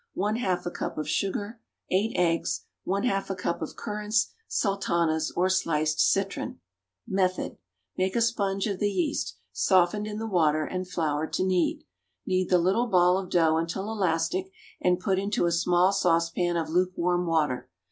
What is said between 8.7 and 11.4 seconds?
the yeast, softened in the water, and flour